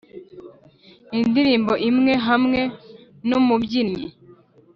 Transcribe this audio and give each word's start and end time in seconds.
indirimbo 1.19 1.73
imwe 1.89 2.13
hamwe 2.27 2.61
numubyinnyi 3.27 4.05